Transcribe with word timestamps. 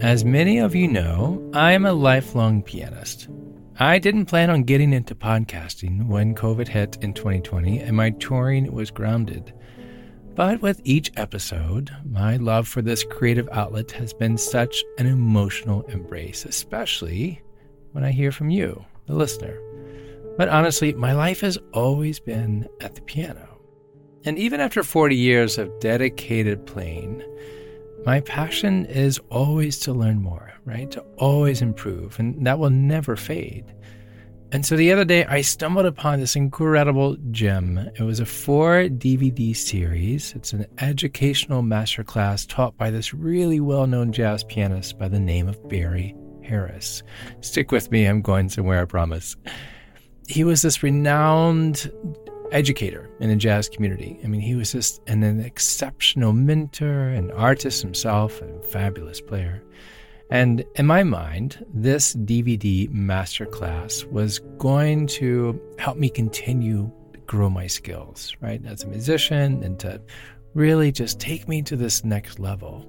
As 0.00 0.24
many 0.24 0.58
of 0.58 0.76
you 0.76 0.86
know, 0.86 1.50
I 1.52 1.72
am 1.72 1.84
a 1.84 1.92
lifelong 1.92 2.62
pianist. 2.62 3.28
I 3.80 3.98
didn't 3.98 4.26
plan 4.26 4.48
on 4.48 4.62
getting 4.62 4.92
into 4.92 5.16
podcasting 5.16 6.06
when 6.06 6.36
COVID 6.36 6.68
hit 6.68 6.98
in 7.02 7.12
2020 7.12 7.80
and 7.80 7.96
my 7.96 8.10
touring 8.10 8.70
was 8.72 8.92
grounded. 8.92 9.52
But 10.36 10.62
with 10.62 10.80
each 10.84 11.10
episode, 11.16 11.90
my 12.04 12.36
love 12.36 12.68
for 12.68 12.80
this 12.80 13.02
creative 13.02 13.48
outlet 13.50 13.90
has 13.90 14.14
been 14.14 14.38
such 14.38 14.84
an 14.98 15.06
emotional 15.06 15.82
embrace, 15.88 16.44
especially 16.44 17.42
when 17.90 18.04
I 18.04 18.12
hear 18.12 18.30
from 18.30 18.50
you, 18.50 18.84
the 19.06 19.16
listener. 19.16 19.58
But 20.36 20.48
honestly, 20.48 20.94
my 20.94 21.12
life 21.12 21.40
has 21.40 21.58
always 21.72 22.20
been 22.20 22.68
at 22.80 22.94
the 22.94 23.02
piano. 23.02 23.58
And 24.24 24.38
even 24.38 24.60
after 24.60 24.84
40 24.84 25.16
years 25.16 25.58
of 25.58 25.80
dedicated 25.80 26.66
playing, 26.66 27.24
my 28.04 28.20
passion 28.20 28.86
is 28.86 29.20
always 29.30 29.78
to 29.80 29.92
learn 29.92 30.22
more, 30.22 30.52
right? 30.64 30.90
To 30.92 31.00
always 31.18 31.62
improve, 31.62 32.18
and 32.18 32.46
that 32.46 32.58
will 32.58 32.70
never 32.70 33.16
fade. 33.16 33.74
And 34.50 34.64
so 34.64 34.76
the 34.76 34.92
other 34.92 35.04
day, 35.04 35.26
I 35.26 35.42
stumbled 35.42 35.84
upon 35.84 36.20
this 36.20 36.34
incredible 36.34 37.18
gem. 37.32 37.76
It 37.98 38.02
was 38.02 38.18
a 38.18 38.24
four 38.24 38.84
DVD 38.84 39.54
series. 39.54 40.32
It's 40.32 40.54
an 40.54 40.64
educational 40.78 41.62
masterclass 41.62 42.48
taught 42.48 42.74
by 42.78 42.90
this 42.90 43.12
really 43.12 43.60
well 43.60 43.86
known 43.86 44.10
jazz 44.10 44.44
pianist 44.44 44.98
by 44.98 45.08
the 45.08 45.20
name 45.20 45.48
of 45.48 45.68
Barry 45.68 46.14
Harris. 46.42 47.02
Stick 47.42 47.70
with 47.72 47.90
me, 47.90 48.06
I'm 48.06 48.22
going 48.22 48.48
somewhere, 48.48 48.80
I 48.80 48.86
promise. 48.86 49.36
He 50.28 50.44
was 50.44 50.62
this 50.62 50.82
renowned 50.82 51.90
educator 52.52 53.10
in 53.20 53.28
the 53.28 53.36
jazz 53.36 53.68
community. 53.68 54.18
I 54.24 54.26
mean, 54.26 54.40
he 54.40 54.54
was 54.54 54.72
just 54.72 55.02
an, 55.06 55.22
an 55.22 55.40
exceptional 55.40 56.32
mentor, 56.32 57.08
an 57.08 57.30
artist 57.32 57.82
himself, 57.82 58.40
a 58.40 58.62
fabulous 58.62 59.20
player. 59.20 59.62
And 60.30 60.64
in 60.74 60.86
my 60.86 61.02
mind, 61.02 61.64
this 61.72 62.14
DVD 62.14 62.90
masterclass 62.90 64.04
was 64.10 64.40
going 64.58 65.06
to 65.08 65.60
help 65.78 65.96
me 65.96 66.10
continue 66.10 66.90
to 67.14 67.18
grow 67.20 67.48
my 67.48 67.66
skills, 67.66 68.36
right, 68.40 68.64
as 68.66 68.84
a 68.84 68.88
musician 68.88 69.62
and 69.62 69.78
to 69.80 70.00
really 70.54 70.92
just 70.92 71.18
take 71.18 71.48
me 71.48 71.62
to 71.62 71.76
this 71.76 72.04
next 72.04 72.38
level. 72.38 72.86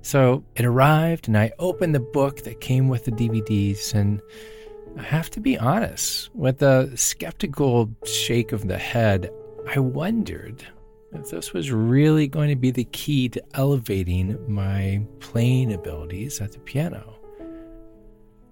So 0.00 0.44
it 0.54 0.64
arrived, 0.64 1.28
and 1.28 1.36
I 1.36 1.52
opened 1.58 1.94
the 1.94 2.00
book 2.00 2.42
that 2.42 2.60
came 2.60 2.88
with 2.88 3.06
the 3.06 3.10
DVDs, 3.10 3.94
and 3.94 4.20
I 4.96 5.02
have 5.02 5.28
to 5.30 5.40
be 5.40 5.58
honest, 5.58 6.30
with 6.34 6.62
a 6.62 6.96
skeptical 6.96 7.90
shake 8.04 8.52
of 8.52 8.68
the 8.68 8.78
head, 8.78 9.30
I 9.74 9.80
wondered 9.80 10.64
if 11.12 11.30
this 11.30 11.52
was 11.52 11.72
really 11.72 12.28
going 12.28 12.48
to 12.48 12.56
be 12.56 12.70
the 12.70 12.84
key 12.84 13.28
to 13.30 13.42
elevating 13.54 14.38
my 14.52 15.04
playing 15.20 15.72
abilities 15.72 16.40
at 16.40 16.52
the 16.52 16.58
piano. 16.60 17.14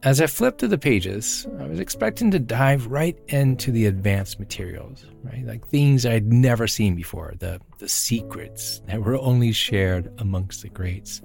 As 0.03 0.21
I 0.21 0.27
flipped 0.27 0.59
through 0.59 0.71
the 0.71 0.79
pages, 0.79 1.47
I 1.61 1.67
was 1.67 1.79
expecting 1.79 2.33
to 2.33 2.41
dive 2.41 2.89
right 2.89 3.17
into 3.29 3.71
the 3.71 3.87
advanced 3.87 4.41
materials, 4.41 5.07
right? 5.23 5.47
Like 5.47 5.65
things 5.69 6.05
I'd 6.05 6.33
never 6.33 6.67
seen 6.67 6.97
before, 6.97 7.35
the, 7.39 7.61
the 7.79 7.89
secrets 7.89 8.83
that 8.89 9.01
were 9.01 9.17
only 9.17 9.53
shared 9.53 10.13
amongst 10.19 10.63
the 10.63 10.71
greats. 10.71 11.23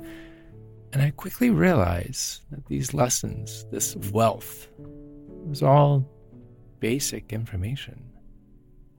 And 0.94 1.02
I 1.02 1.10
quickly 1.10 1.50
realized 1.50 2.42
that 2.52 2.68
these 2.68 2.94
lessons, 2.94 3.66
this 3.72 3.96
wealth, 4.12 4.68
was 5.46 5.64
all 5.64 6.06
basic 6.80 7.34
information. 7.34 8.02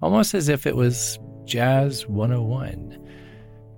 Almost 0.00 0.34
as 0.34 0.48
if 0.48 0.66
it 0.66 0.76
was 0.76 1.18
Jazz 1.44 2.06
101. 2.06 2.98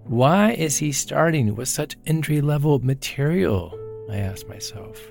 Why 0.05 0.53
is 0.53 0.77
he 0.77 0.93
starting 0.93 1.55
with 1.55 1.69
such 1.69 1.97
entry 2.07 2.41
level 2.41 2.79
material? 2.81 3.79
I 4.11 4.17
asked 4.17 4.49
myself. 4.49 5.11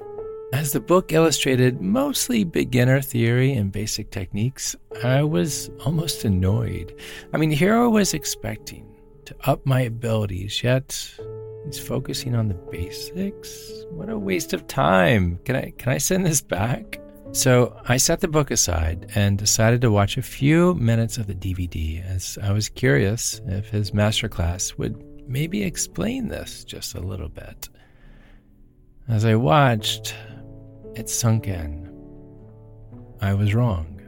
As 0.51 0.71
the 0.71 0.79
book 0.79 1.13
illustrated 1.13 1.79
mostly 1.79 2.43
beginner 2.43 3.01
theory 3.01 3.53
and 3.53 3.71
basic 3.71 4.09
techniques, 4.09 4.75
I 5.03 5.23
was 5.23 5.69
almost 5.85 6.25
annoyed. 6.25 6.93
I 7.33 7.37
mean, 7.37 7.51
here 7.51 7.77
I 7.77 7.87
was 7.87 8.13
expecting 8.13 8.85
to 9.25 9.35
up 9.43 9.65
my 9.65 9.81
abilities, 9.81 10.63
yet 10.63 11.15
he's 11.65 11.79
focusing 11.79 12.35
on 12.35 12.47
the 12.47 12.55
basics. 12.55 13.85
What 13.91 14.09
a 14.09 14.17
waste 14.17 14.53
of 14.53 14.67
time. 14.67 15.39
Can 15.45 15.55
I 15.55 15.71
can 15.77 15.93
I 15.93 15.99
send 15.99 16.25
this 16.25 16.41
back? 16.41 16.99
So 17.31 17.79
I 17.87 17.97
set 17.97 18.21
the 18.21 18.27
book 18.27 18.49
aside 18.49 19.11
and 19.13 19.37
decided 19.37 19.81
to 19.81 19.91
watch 19.91 20.17
a 20.17 20.21
few 20.21 20.73
minutes 20.73 21.17
of 21.17 21.27
the 21.27 21.35
DVD 21.35 22.03
as 22.03 22.39
I 22.41 22.51
was 22.51 22.69
curious 22.69 23.39
if 23.45 23.69
his 23.69 23.91
masterclass 23.91 24.77
would 24.77 25.03
maybe 25.27 25.63
explain 25.63 26.27
this 26.27 26.63
just 26.63 26.95
a 26.95 26.99
little 26.99 27.29
bit. 27.29 27.69
As 29.07 29.25
I 29.25 29.35
watched, 29.35 30.15
it 30.95 31.07
sunk 31.07 31.47
in. 31.47 31.87
I 33.21 33.35
was 33.35 33.53
wrong. 33.53 34.01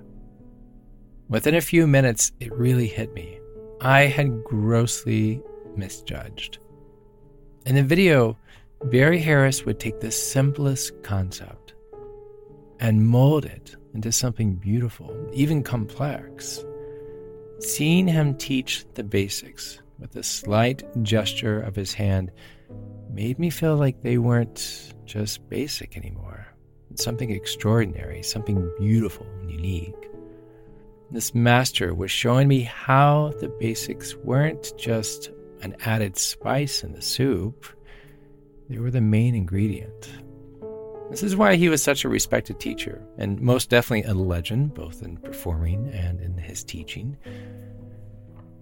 Within 1.30 1.56
a 1.56 1.62
few 1.62 1.86
minutes, 1.86 2.32
it 2.40 2.52
really 2.52 2.88
hit 2.88 3.14
me. 3.14 3.40
I 3.82 4.02
had 4.08 4.44
grossly 4.44 5.42
misjudged. 5.76 6.58
In 7.68 7.76
the 7.76 7.84
video, 7.84 8.36
Barry 8.86 9.20
Harris 9.20 9.64
would 9.64 9.80
take 9.80 10.00
the 10.00 10.12
simplest 10.12 11.04
concept 11.04 11.61
and 12.82 13.08
mold 13.08 13.46
it 13.46 13.76
into 13.94 14.12
something 14.12 14.56
beautiful, 14.56 15.16
even 15.32 15.64
complex. 15.64 16.66
Seeing 17.60 18.08
him 18.08 18.36
teach 18.36 18.86
the 18.96 19.04
basics 19.04 19.80
with 20.00 20.16
a 20.16 20.24
slight 20.24 20.84
gesture 21.04 21.62
of 21.62 21.76
his 21.76 21.94
hand 21.94 22.32
made 23.12 23.38
me 23.38 23.52
feel 23.52 23.76
like 23.76 24.02
they 24.02 24.18
weren't 24.18 24.94
just 25.06 25.48
basic 25.48 25.96
anymore. 25.96 26.48
It's 26.90 27.04
something 27.04 27.30
extraordinary, 27.30 28.24
something 28.24 28.70
beautiful 28.80 29.28
and 29.40 29.52
unique. 29.52 30.10
This 31.12 31.36
master 31.36 31.94
was 31.94 32.10
showing 32.10 32.48
me 32.48 32.62
how 32.62 33.34
the 33.40 33.50
basics 33.50 34.16
weren't 34.16 34.74
just 34.78 35.30
an 35.62 35.76
added 35.86 36.18
spice 36.18 36.84
in 36.84 36.94
the 36.94 37.02
soup, 37.02 37.66
they 38.70 38.80
were 38.80 38.90
the 38.90 39.02
main 39.02 39.36
ingredient. 39.36 40.10
This 41.12 41.24
is 41.24 41.36
why 41.36 41.58
he 41.58 41.68
was 41.68 41.84
such 41.84 42.06
a 42.06 42.10
respected 42.10 42.62
teacher, 42.62 43.06
and 43.18 43.42
most 43.42 43.70
definitely 43.70 44.10
a 44.10 44.14
legend, 44.14 44.74
both 44.74 45.04
in 45.04 45.18
performing 45.18 45.90
and 45.90 46.22
in 46.22 46.38
his 46.38 46.64
teaching. 46.64 47.18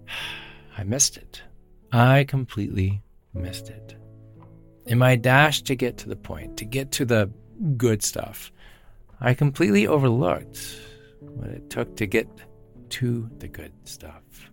I 0.76 0.82
missed 0.82 1.16
it. 1.16 1.42
I 1.92 2.24
completely 2.24 3.02
missed 3.34 3.68
it. 3.68 3.94
In 4.86 4.98
my 4.98 5.14
dash 5.14 5.62
to 5.62 5.76
get 5.76 5.96
to 5.98 6.08
the 6.08 6.16
point, 6.16 6.56
to 6.56 6.64
get 6.64 6.90
to 6.92 7.04
the 7.04 7.30
good 7.76 8.02
stuff, 8.02 8.50
I 9.20 9.32
completely 9.32 9.86
overlooked 9.86 10.58
what 11.20 11.50
it 11.50 11.70
took 11.70 11.94
to 11.98 12.06
get 12.06 12.26
to 12.90 13.30
the 13.38 13.46
good 13.46 13.72
stuff. 13.84 14.50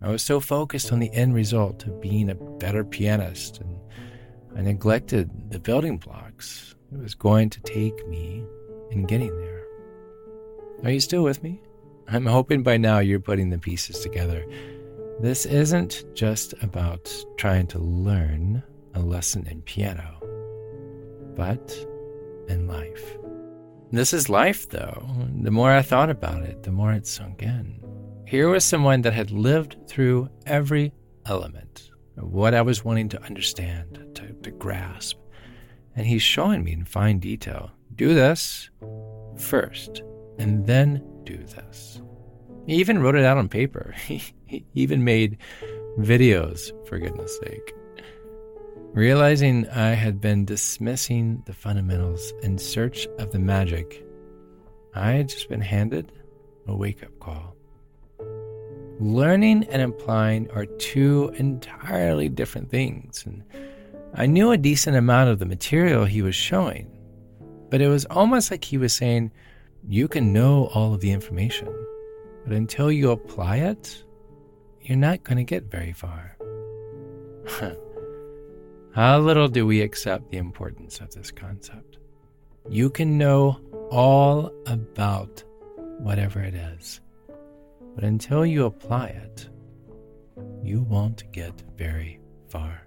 I 0.00 0.10
was 0.10 0.22
so 0.22 0.40
focused 0.40 0.92
on 0.92 0.98
the 0.98 1.12
end 1.14 1.36
result 1.36 1.86
of 1.86 2.00
being 2.00 2.30
a 2.30 2.34
better 2.34 2.82
pianist, 2.82 3.60
and 3.60 3.78
I 4.56 4.62
neglected 4.62 5.52
the 5.52 5.60
building 5.60 5.98
blocks 5.98 6.71
it 6.94 7.00
was 7.00 7.14
going 7.14 7.50
to 7.50 7.60
take 7.62 8.06
me 8.06 8.44
in 8.90 9.04
getting 9.04 9.36
there. 9.40 9.64
Are 10.84 10.90
you 10.90 11.00
still 11.00 11.22
with 11.22 11.42
me? 11.42 11.62
I'm 12.08 12.26
hoping 12.26 12.62
by 12.62 12.76
now 12.76 12.98
you're 12.98 13.20
putting 13.20 13.50
the 13.50 13.58
pieces 13.58 14.00
together. 14.00 14.44
This 15.20 15.46
isn't 15.46 16.04
just 16.14 16.54
about 16.62 17.12
trying 17.36 17.66
to 17.68 17.78
learn 17.78 18.62
a 18.94 19.00
lesson 19.00 19.46
in 19.46 19.62
piano, 19.62 20.20
but 21.36 21.74
in 22.48 22.66
life. 22.66 23.16
This 23.92 24.12
is 24.12 24.28
life, 24.28 24.68
though. 24.68 25.06
The 25.42 25.50
more 25.50 25.70
I 25.70 25.82
thought 25.82 26.10
about 26.10 26.42
it, 26.42 26.62
the 26.62 26.72
more 26.72 26.92
it 26.92 27.06
sunk 27.06 27.42
in. 27.42 27.80
Here 28.26 28.48
was 28.48 28.64
someone 28.64 29.02
that 29.02 29.12
had 29.12 29.30
lived 29.30 29.76
through 29.86 30.28
every 30.46 30.92
element 31.26 31.90
of 32.16 32.32
what 32.32 32.54
I 32.54 32.62
was 32.62 32.84
wanting 32.84 33.08
to 33.10 33.22
understand, 33.22 34.08
to, 34.14 34.32
to 34.32 34.50
grasp. 34.50 35.18
And 35.94 36.06
he's 36.06 36.22
showing 36.22 36.64
me 36.64 36.72
in 36.72 36.84
fine 36.84 37.18
detail 37.18 37.70
do 37.94 38.14
this 38.14 38.70
first, 39.36 40.02
and 40.38 40.66
then 40.66 41.02
do 41.24 41.36
this. 41.36 42.00
He 42.66 42.76
even 42.76 43.02
wrote 43.02 43.16
it 43.16 43.24
out 43.24 43.38
on 43.38 43.48
paper. 43.48 43.94
he 44.06 44.64
even 44.74 45.04
made 45.04 45.38
videos, 45.98 46.72
for 46.86 46.98
goodness 46.98 47.36
sake. 47.40 47.74
Realizing 48.92 49.68
I 49.70 49.90
had 49.90 50.20
been 50.20 50.44
dismissing 50.44 51.42
the 51.46 51.54
fundamentals 51.54 52.32
in 52.42 52.58
search 52.58 53.06
of 53.18 53.32
the 53.32 53.38
magic, 53.38 54.04
I 54.94 55.12
had 55.12 55.28
just 55.28 55.48
been 55.48 55.62
handed 55.62 56.12
a 56.66 56.76
wake 56.76 57.02
up 57.02 57.18
call. 57.18 57.56
Learning 59.00 59.64
and 59.64 59.82
applying 59.82 60.50
are 60.50 60.66
two 60.66 61.32
entirely 61.36 62.28
different 62.28 62.70
things, 62.70 63.24
and 63.26 63.42
I 64.14 64.26
knew 64.26 64.50
a 64.50 64.58
decent 64.58 64.94
amount 64.94 65.30
of 65.30 65.38
the 65.38 65.46
material 65.46 66.04
he 66.04 66.20
was 66.20 66.34
showing, 66.34 66.86
but 67.70 67.80
it 67.80 67.88
was 67.88 68.04
almost 68.06 68.50
like 68.50 68.62
he 68.62 68.76
was 68.76 68.92
saying, 68.92 69.32
You 69.88 70.06
can 70.06 70.34
know 70.34 70.66
all 70.74 70.92
of 70.92 71.00
the 71.00 71.10
information, 71.10 71.74
but 72.44 72.52
until 72.52 72.92
you 72.92 73.10
apply 73.10 73.56
it, 73.56 74.04
you're 74.82 74.98
not 74.98 75.24
going 75.24 75.38
to 75.38 75.44
get 75.44 75.70
very 75.70 75.94
far. 75.94 76.36
How 78.94 79.18
little 79.18 79.48
do 79.48 79.66
we 79.66 79.80
accept 79.80 80.30
the 80.30 80.36
importance 80.36 81.00
of 81.00 81.10
this 81.14 81.30
concept? 81.30 81.96
You 82.68 82.90
can 82.90 83.16
know 83.16 83.58
all 83.90 84.52
about 84.66 85.42
whatever 85.98 86.40
it 86.40 86.54
is, 86.54 87.00
but 87.94 88.04
until 88.04 88.44
you 88.44 88.66
apply 88.66 89.06
it, 89.06 89.48
you 90.62 90.82
won't 90.82 91.32
get 91.32 91.54
very 91.78 92.20
far. 92.50 92.86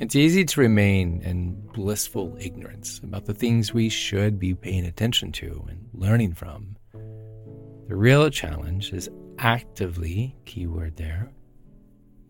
It's 0.00 0.14
easy 0.14 0.44
to 0.44 0.60
remain 0.60 1.22
in 1.22 1.60
blissful 1.74 2.36
ignorance 2.38 3.00
about 3.02 3.24
the 3.24 3.34
things 3.34 3.74
we 3.74 3.88
should 3.88 4.38
be 4.38 4.54
paying 4.54 4.86
attention 4.86 5.32
to 5.32 5.66
and 5.68 5.88
learning 5.92 6.34
from. 6.34 6.76
The 6.92 7.96
real 7.96 8.30
challenge 8.30 8.92
is 8.92 9.10
actively, 9.38 10.36
keyword 10.44 10.96
there, 10.96 11.32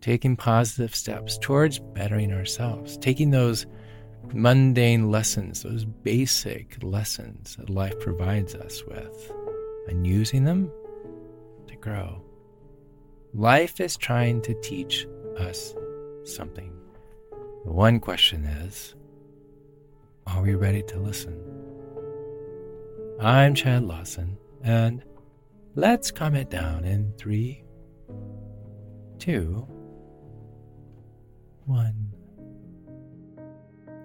taking 0.00 0.34
positive 0.34 0.94
steps 0.94 1.36
towards 1.36 1.78
bettering 1.78 2.32
ourselves, 2.32 2.96
taking 2.96 3.30
those 3.30 3.66
mundane 4.32 5.10
lessons, 5.10 5.62
those 5.62 5.84
basic 5.84 6.82
lessons 6.82 7.56
that 7.56 7.68
life 7.68 8.00
provides 8.00 8.54
us 8.54 8.82
with, 8.86 9.30
and 9.88 10.06
using 10.06 10.44
them 10.44 10.72
to 11.66 11.76
grow. 11.76 12.24
Life 13.34 13.78
is 13.78 13.98
trying 13.98 14.40
to 14.40 14.54
teach 14.62 15.06
us 15.36 15.74
something. 16.24 16.77
One 17.68 18.00
question 18.00 18.44
is 18.46 18.94
are 20.26 20.42
we 20.42 20.54
ready 20.54 20.82
to 20.84 20.98
listen? 20.98 21.38
I'm 23.20 23.54
Chad 23.54 23.84
Lawson, 23.84 24.38
and 24.64 25.04
let's 25.74 26.10
calm 26.10 26.34
it 26.34 26.48
down 26.48 26.84
in 26.84 27.12
three, 27.18 27.62
two, 29.18 29.68
one. 31.66 32.14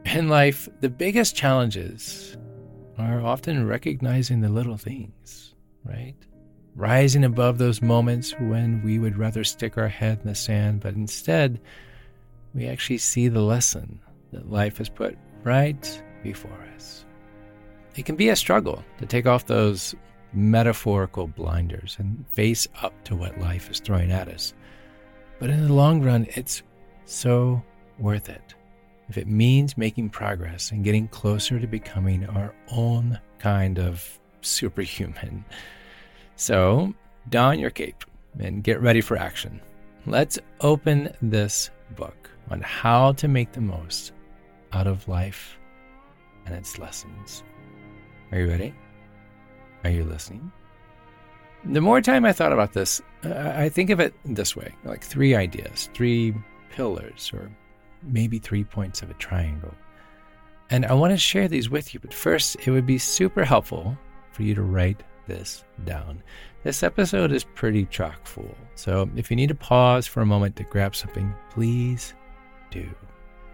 In 0.06 0.27
life, 0.27 0.68
the 0.81 0.89
biggest 0.89 1.36
challenges 1.36 2.38
are 2.98 3.21
often 3.21 3.65
recognizing 3.65 4.42
the 4.42 4.50
little 4.50 4.77
things, 4.77 5.56
right? 5.86 6.15
Rising 6.75 7.24
above 7.24 7.60
those 7.60 7.81
moments 7.81 8.36
when 8.39 8.83
we 8.83 9.00
would 9.00 9.18
rather 9.18 9.45
stick 9.45 9.77
our 9.77 9.88
head 9.88 10.19
in 10.21 10.27
the 10.27 10.36
sand, 10.36 10.81
but 10.81 10.95
instead, 10.95 11.62
we 12.53 12.67
actually 12.67 12.97
see 12.97 13.27
the 13.27 13.41
lesson 13.41 14.00
that 14.31 14.51
life 14.51 14.77
has 14.77 14.89
put 14.89 15.17
right 15.44 16.03
before 16.23 16.57
us. 16.75 17.05
It 17.95 18.05
can 18.05 18.15
be 18.15 18.29
a 18.29 18.35
struggle 18.35 18.83
to 18.97 19.05
take 19.05 19.25
off 19.25 19.45
those 19.45 19.95
metaphorical 20.33 21.27
blinders 21.27 21.95
and 22.00 22.25
face 22.27 22.67
up 22.81 22.94
to 23.03 23.15
what 23.15 23.39
life 23.39 23.69
is 23.69 23.79
throwing 23.79 24.11
at 24.11 24.27
us. 24.27 24.53
But 25.39 25.50
in 25.50 25.67
the 25.67 25.73
long 25.73 26.01
run, 26.01 26.27
it's 26.35 26.63
so 27.05 27.61
worth 28.00 28.29
it 28.29 28.55
if 29.09 29.17
it 29.17 29.27
means 29.27 29.77
making 29.77 30.09
progress 30.09 30.71
and 30.71 30.83
getting 30.83 31.07
closer 31.07 31.59
to 31.59 31.67
becoming 31.67 32.25
our 32.29 32.53
own 32.71 33.19
kind 33.39 33.77
of 33.77 34.19
superhuman. 34.41 35.44
So, 36.35 36.94
don 37.29 37.59
your 37.59 37.69
cape 37.69 38.03
and 38.39 38.63
get 38.63 38.81
ready 38.81 39.01
for 39.01 39.17
action. 39.17 39.61
Let's 40.05 40.39
open 40.61 41.13
this 41.21 41.69
book 41.95 42.29
on 42.49 42.61
how 42.61 43.13
to 43.13 43.27
make 43.27 43.51
the 43.51 43.61
most 43.61 44.11
out 44.71 44.87
of 44.87 45.07
life 45.07 45.57
and 46.45 46.55
its 46.55 46.77
lessons. 46.79 47.43
Are 48.31 48.39
you 48.39 48.49
ready? 48.49 48.73
Are 49.83 49.89
you 49.89 50.03
listening? 50.03 50.51
The 51.65 51.81
more 51.81 52.01
time 52.01 52.25
I 52.25 52.33
thought 52.33 52.51
about 52.51 52.73
this, 52.73 53.01
I 53.23 53.69
think 53.69 53.89
of 53.89 53.99
it 53.99 54.13
this 54.25 54.55
way 54.55 54.75
like 54.83 55.03
three 55.03 55.35
ideas, 55.35 55.89
three 55.93 56.33
pillars, 56.71 57.31
or 57.33 57.49
maybe 58.01 58.39
three 58.39 58.63
points 58.63 59.01
of 59.01 59.09
a 59.09 59.13
triangle. 59.15 59.73
And 60.69 60.85
I 60.85 60.93
want 60.93 61.11
to 61.11 61.17
share 61.17 61.47
these 61.47 61.69
with 61.69 61.93
you, 61.93 61.99
but 61.99 62.13
first, 62.13 62.57
it 62.65 62.71
would 62.71 62.85
be 62.85 62.97
super 62.97 63.45
helpful 63.45 63.97
for 64.31 64.43
you 64.43 64.55
to 64.55 64.63
write 64.63 65.03
this 65.27 65.63
down. 65.85 66.21
This 66.63 66.83
episode 66.83 67.31
is 67.31 67.43
pretty 67.43 67.85
chock 67.85 68.25
full, 68.25 68.55
so 68.75 69.09
if 69.15 69.29
you 69.29 69.35
need 69.35 69.49
to 69.49 69.55
pause 69.55 70.07
for 70.07 70.21
a 70.21 70.25
moment 70.25 70.55
to 70.57 70.63
grab 70.63 70.95
something, 70.95 71.33
please 71.49 72.13
do. 72.71 72.89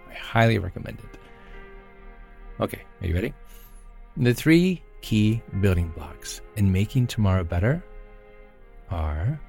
I 0.10 0.14
highly 0.14 0.60
recommend 0.60 1.00
it. 1.00 1.20
Okay, 2.62 2.82
are 3.02 3.08
you 3.08 3.14
ready? 3.14 3.34
The 4.18 4.34
three 4.34 4.84
key 5.02 5.42
building 5.62 5.90
blocks 5.96 6.42
in 6.56 6.72
making 6.72 7.08
tomorrow 7.08 7.44
better 7.44 7.84
are 8.90 9.40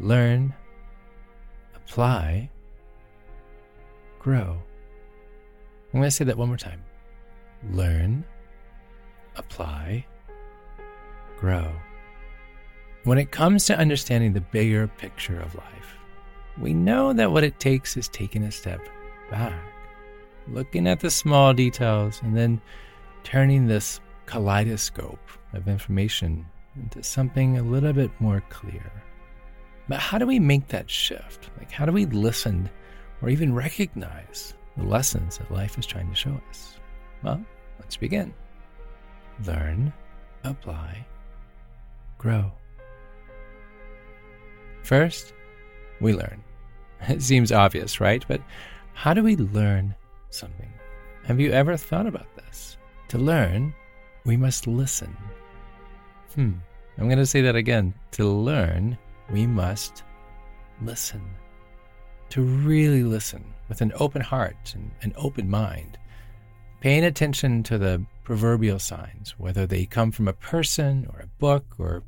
learn, 0.00 0.52
apply, 1.76 2.50
grow. 4.18 4.60
I'm 5.92 6.00
going 6.00 6.04
to 6.04 6.10
say 6.10 6.24
that 6.24 6.36
one 6.36 6.48
more 6.48 6.56
time 6.56 6.82
learn, 7.70 8.24
apply, 9.36 10.04
grow. 11.38 11.72
When 13.04 13.18
it 13.18 13.30
comes 13.30 13.66
to 13.66 13.78
understanding 13.78 14.32
the 14.32 14.40
bigger 14.40 14.86
picture 14.86 15.38
of 15.40 15.54
life, 15.54 15.96
we 16.58 16.72
know 16.72 17.12
that 17.12 17.32
what 17.32 17.44
it 17.44 17.60
takes 17.60 17.96
is 17.96 18.08
taking 18.08 18.44
a 18.44 18.50
step 18.50 18.80
back, 19.30 19.60
looking 20.48 20.86
at 20.86 21.00
the 21.00 21.10
small 21.10 21.52
details, 21.52 22.20
and 22.22 22.36
then 22.36 22.60
turning 23.24 23.66
this 23.66 24.00
kaleidoscope 24.26 25.28
of 25.52 25.68
information 25.68 26.46
into 26.76 27.02
something 27.02 27.58
a 27.58 27.62
little 27.62 27.92
bit 27.92 28.10
more 28.20 28.42
clear. 28.48 28.90
But 29.88 30.00
how 30.00 30.18
do 30.18 30.26
we 30.26 30.38
make 30.38 30.68
that 30.68 30.90
shift? 30.90 31.50
Like, 31.58 31.70
how 31.70 31.84
do 31.84 31.92
we 31.92 32.06
listen 32.06 32.70
or 33.20 33.28
even 33.28 33.54
recognize 33.54 34.54
the 34.76 34.84
lessons 34.84 35.38
that 35.38 35.50
life 35.50 35.78
is 35.78 35.86
trying 35.86 36.08
to 36.08 36.14
show 36.14 36.40
us? 36.48 36.78
Well, 37.22 37.44
let's 37.78 37.96
begin. 37.96 38.32
Learn, 39.46 39.92
apply, 40.44 41.06
grow. 42.18 42.52
First, 44.82 45.32
we 46.00 46.12
learn. 46.12 46.42
It 47.08 47.22
seems 47.22 47.52
obvious, 47.52 48.00
right? 48.00 48.24
But 48.28 48.40
how 48.92 49.14
do 49.14 49.22
we 49.22 49.36
learn 49.36 49.94
something? 50.30 50.72
Have 51.24 51.40
you 51.40 51.52
ever 51.52 51.76
thought 51.76 52.06
about 52.06 52.34
this? 52.36 52.76
To 53.08 53.18
learn, 53.18 53.74
we 54.24 54.36
must 54.36 54.66
listen. 54.66 55.16
Hmm, 56.34 56.52
I'm 56.98 57.06
going 57.06 57.18
to 57.18 57.26
say 57.26 57.40
that 57.42 57.56
again. 57.56 57.94
To 58.12 58.28
learn, 58.28 58.98
we 59.30 59.46
must 59.46 60.02
listen. 60.82 61.22
To 62.30 62.42
really 62.42 63.02
listen 63.02 63.44
with 63.68 63.80
an 63.80 63.92
open 63.96 64.20
heart 64.20 64.74
and 64.74 64.90
an 65.02 65.12
open 65.16 65.48
mind, 65.48 65.98
paying 66.80 67.04
attention 67.04 67.62
to 67.64 67.78
the 67.78 68.04
proverbial 68.24 68.78
signs, 68.78 69.34
whether 69.38 69.66
they 69.66 69.86
come 69.86 70.10
from 70.10 70.28
a 70.28 70.32
person 70.32 71.06
or 71.12 71.20
a 71.20 71.26
book 71.38 71.64
or 71.78 72.02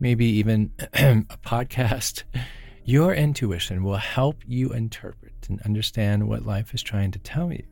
maybe 0.00 0.26
even 0.26 0.72
a 0.78 1.24
podcast. 1.44 2.24
Your 2.84 3.14
intuition 3.14 3.84
will 3.84 3.96
help 3.96 4.42
you 4.46 4.72
interpret 4.72 5.46
and 5.48 5.62
understand 5.62 6.28
what 6.28 6.44
life 6.44 6.74
is 6.74 6.82
trying 6.82 7.12
to 7.12 7.20
tell 7.20 7.52
you. 7.52 7.64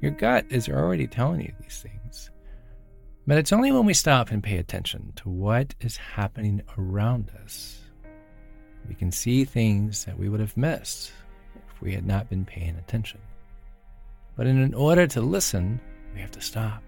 Your 0.00 0.12
gut 0.12 0.46
is 0.48 0.68
already 0.68 1.06
telling 1.06 1.42
you 1.42 1.52
these 1.60 1.82
things. 1.82 2.30
But 3.26 3.36
it's 3.36 3.52
only 3.52 3.70
when 3.70 3.84
we 3.84 3.92
stop 3.92 4.30
and 4.30 4.42
pay 4.42 4.56
attention 4.56 5.12
to 5.16 5.28
what 5.28 5.74
is 5.80 5.98
happening 5.98 6.62
around 6.78 7.30
us 7.44 7.86
we 8.88 8.94
can 8.94 9.10
see 9.10 9.44
things 9.44 10.04
that 10.04 10.18
we 10.18 10.28
would 10.28 10.40
have 10.40 10.56
missed 10.56 11.12
if 11.68 11.82
we 11.82 11.92
had 11.92 12.06
not 12.06 12.28
been 12.28 12.44
paying 12.44 12.76
attention. 12.76 13.20
But 14.36 14.46
in 14.46 14.74
order 14.74 15.06
to 15.08 15.20
listen, 15.20 15.80
we 16.14 16.20
have 16.20 16.30
to 16.32 16.40
stop. 16.40 16.82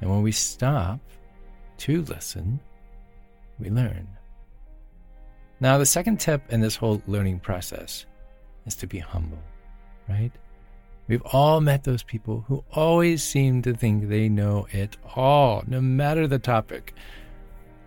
And 0.00 0.10
when 0.10 0.22
we 0.22 0.32
stop 0.32 1.00
to 1.78 2.02
listen, 2.02 2.60
we 3.58 3.70
learn. 3.70 4.08
Now, 5.60 5.78
the 5.78 5.86
second 5.86 6.20
tip 6.20 6.42
in 6.52 6.60
this 6.60 6.76
whole 6.76 7.02
learning 7.06 7.40
process 7.40 8.06
is 8.66 8.76
to 8.76 8.86
be 8.86 8.98
humble, 8.98 9.42
right? 10.08 10.30
We've 11.08 11.22
all 11.32 11.60
met 11.60 11.84
those 11.84 12.02
people 12.02 12.44
who 12.46 12.62
always 12.72 13.24
seem 13.24 13.62
to 13.62 13.74
think 13.74 14.08
they 14.08 14.28
know 14.28 14.68
it 14.70 14.96
all, 15.16 15.64
no 15.66 15.80
matter 15.80 16.26
the 16.26 16.38
topic. 16.38 16.94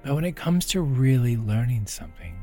But 0.04 0.16
when 0.16 0.26
it 0.26 0.36
comes 0.36 0.66
to 0.68 0.82
really 0.82 1.38
learning 1.38 1.86
something, 1.86 2.36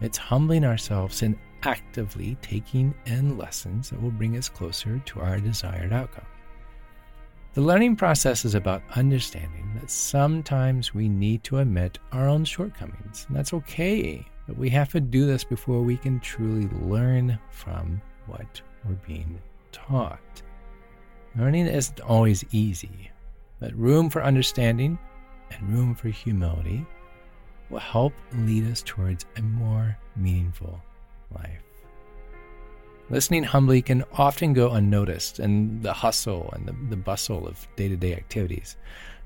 it's 0.00 0.16
humbling 0.16 0.64
ourselves 0.64 1.22
and 1.22 1.36
actively 1.62 2.38
taking 2.40 2.94
in 3.04 3.36
lessons 3.36 3.90
that 3.90 4.00
will 4.00 4.10
bring 4.10 4.36
us 4.36 4.48
closer 4.48 4.98
to 5.04 5.20
our 5.20 5.38
desired 5.38 5.92
outcome. 5.92 6.24
The 7.52 7.60
learning 7.60 7.96
process 7.96 8.44
is 8.44 8.54
about 8.54 8.80
understanding 8.94 9.72
that 9.74 9.90
sometimes 9.90 10.94
we 10.94 11.08
need 11.08 11.42
to 11.44 11.58
admit 11.58 11.98
our 12.12 12.28
own 12.28 12.44
shortcomings, 12.44 13.26
and 13.26 13.36
that's 13.36 13.52
okay. 13.52 14.24
But 14.46 14.56
we 14.56 14.70
have 14.70 14.92
to 14.92 15.00
do 15.00 15.26
this 15.26 15.42
before 15.42 15.82
we 15.82 15.96
can 15.96 16.20
truly 16.20 16.68
learn 16.80 17.36
from 17.50 18.00
what 18.26 18.60
we're 18.84 18.94
being 19.04 19.40
taught. 19.72 20.42
Learning 21.36 21.66
isn't 21.66 22.00
always 22.00 22.44
easy, 22.52 23.10
but 23.58 23.74
room 23.74 24.10
for 24.10 24.22
understanding 24.22 24.96
and 25.50 25.70
room 25.70 25.96
for 25.96 26.08
humility 26.08 26.86
will 27.68 27.80
help 27.80 28.12
lead 28.32 28.70
us 28.70 28.80
towards 28.86 29.26
a 29.36 29.42
more 29.42 29.98
meaningful 30.14 30.80
life. 31.34 31.59
Listening 33.10 33.42
humbly 33.42 33.82
can 33.82 34.04
often 34.12 34.52
go 34.52 34.70
unnoticed 34.70 35.40
in 35.40 35.82
the 35.82 35.92
hustle 35.92 36.48
and 36.52 36.66
the, 36.66 36.74
the 36.90 36.96
bustle 36.96 37.46
of 37.46 37.66
day 37.74 37.88
to 37.88 37.96
day 37.96 38.14
activities. 38.14 38.76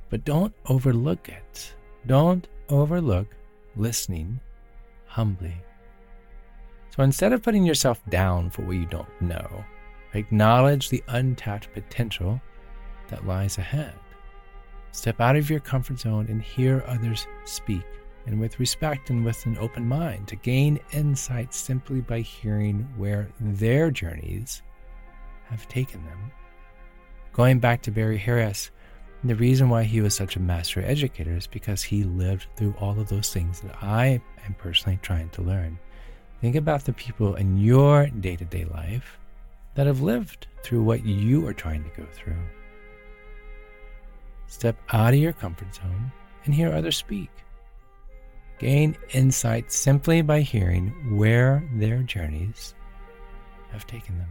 But 0.09 0.25
don't 0.25 0.55
overlook 0.67 1.29
it. 1.29 1.75
Don't 2.07 2.49
overlook 2.71 3.27
listening 3.77 4.41
humbly. 5.07 5.55
So 6.97 7.03
instead 7.03 7.35
of 7.35 7.43
putting 7.43 7.65
yourself 7.65 8.01
down 8.09 8.49
for 8.51 8.63
what 8.63 8.77
you 8.77 8.87
don't 8.87 9.21
know, 9.21 9.65
acknowledge 10.15 10.89
the 10.89 11.05
untapped 11.09 11.73
potential 11.75 12.41
that 13.09 13.27
lies 13.27 13.59
ahead. 13.59 13.95
Step 14.93 15.21
out 15.21 15.37
of 15.37 15.51
your 15.51 15.61
comfort 15.61 15.99
zone 15.99 16.27
and 16.31 16.41
hear 16.41 16.85
others 16.87 17.27
speak 17.45 17.85
and 18.27 18.41
with 18.41 18.59
respect 18.59 19.11
and 19.11 19.25
with 19.25 19.45
an 19.47 19.59
open 19.59 19.87
mind 19.87 20.29
to 20.29 20.37
gain 20.37 20.81
insight 20.93 21.53
simply 21.53 22.01
by 22.01 22.21
hearing 22.21 22.89
where 22.97 23.29
their 23.41 23.91
journeys 23.91 24.63
have 25.45 25.69
taken 25.69 26.05
them. 26.05 26.33
Going 27.33 27.59
back 27.59 27.83
to 27.83 27.91
Barry 27.91 28.19
Harris, 28.19 28.71
the 29.25 29.35
reason 29.35 29.69
why 29.69 29.85
he 29.85 30.01
was 30.01 30.15
such 30.15 30.37
a 30.37 30.41
master 30.41 30.83
educator 30.85 31.33
is 31.33 31.47
because 31.47 31.83
he 31.83 32.05
lived 32.05 32.47
through 32.57 32.75
all 32.79 32.99
of 32.99 33.09
those 33.09 33.33
things 33.33 33.61
that 33.61 33.83
I 33.83 34.21
am 34.47 34.55
personally 34.59 34.99
trying 35.03 35.31
to 35.31 35.43
learn. 35.43 35.79
Think 36.41 36.57
about 36.57 36.85
the 36.85 36.93
people 36.93 37.35
in 37.37 37.57
your 37.57 38.07
day 38.07 38.37
to 38.37 38.45
day 38.45 38.67
life 38.67 39.19
that 39.75 39.87
have 39.87 40.03
lived 40.03 40.47
through 40.63 40.83
what 40.83 41.05
you 41.05 41.47
are 41.47 41.55
trying 41.55 41.83
to 41.85 42.01
go 42.01 42.07
through. 42.13 42.37
Step 44.47 44.77
out 44.93 45.15
of 45.15 45.21
your 45.21 45.33
comfort 45.33 45.75
zone 45.75 46.13
and 46.45 46.55
hear 46.55 46.73
others 46.73 46.97
speak. 46.97 47.31
Gain 48.59 48.97
insight 49.13 49.73
simply 49.73 50.23
by 50.23 50.41
hearing 50.41 51.17
where 51.17 51.69
their 51.75 51.99
journeys 52.03 52.75
have 53.71 53.87
taken 53.87 54.17
them. 54.19 54.29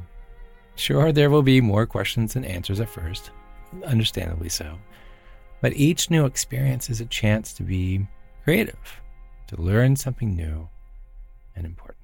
Sure, 0.76 1.12
there 1.12 1.30
will 1.30 1.44
be 1.44 1.62
more 1.62 1.86
questions 1.86 2.36
and 2.36 2.46
answers 2.46 2.80
at 2.80 2.90
first, 2.90 3.32
understandably 3.86 4.50
so, 4.50 4.78
but 5.62 5.76
each 5.76 6.10
new 6.10 6.26
experience 6.26 6.90
is 6.90 7.02
a 7.02 7.06
chance 7.06 7.54
to 7.54 7.64
be 7.64 8.08
creative, 8.44 9.02
to 9.48 9.62
learn 9.62 9.96
something 9.96 10.36
new 10.36 10.68
and 11.56 11.66
important. 11.66 12.00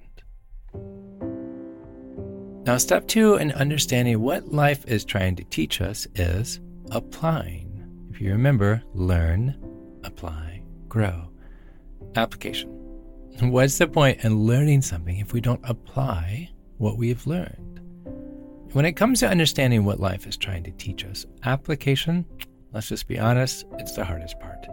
Now, 2.64 2.76
step 2.76 3.08
two 3.08 3.36
in 3.36 3.52
understanding 3.52 4.20
what 4.20 4.52
life 4.52 4.84
is 4.86 5.04
trying 5.04 5.34
to 5.36 5.44
teach 5.44 5.80
us 5.80 6.06
is 6.14 6.60
applying. 6.90 8.08
If 8.10 8.20
you 8.20 8.30
remember, 8.32 8.82
learn, 8.94 9.56
apply, 10.04 10.62
grow. 10.88 11.30
Application. 12.16 12.70
What's 13.40 13.78
the 13.78 13.86
point 13.86 14.24
in 14.24 14.44
learning 14.44 14.82
something 14.82 15.18
if 15.18 15.32
we 15.32 15.40
don't 15.40 15.60
apply 15.64 16.50
what 16.78 16.98
we've 16.98 17.26
learned? 17.26 17.80
When 18.72 18.84
it 18.84 18.92
comes 18.92 19.20
to 19.20 19.28
understanding 19.28 19.84
what 19.84 20.00
life 20.00 20.26
is 20.26 20.36
trying 20.36 20.64
to 20.64 20.70
teach 20.72 21.04
us, 21.04 21.24
application, 21.44 22.24
let's 22.72 22.88
just 22.88 23.08
be 23.08 23.18
honest, 23.18 23.64
it's 23.78 23.92
the 23.92 24.04
hardest 24.04 24.38
part. 24.40 24.66